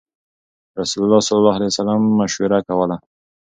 رسول 0.79 1.01
الله 1.05 1.21
صلی 1.25 1.37
الله 1.39 1.55
عليه 1.57 1.71
وسلم 1.71 2.01
مشوره 2.19 2.59
کوله. 2.67 2.97